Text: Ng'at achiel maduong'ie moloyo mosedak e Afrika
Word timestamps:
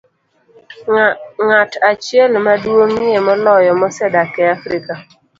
Ng'at 1.45 1.71
achiel 1.91 2.31
maduong'ie 2.45 3.17
moloyo 3.27 3.71
mosedak 3.81 4.31
e 4.43 4.45
Afrika 4.55 4.93